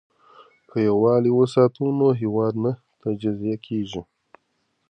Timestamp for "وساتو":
1.39-1.85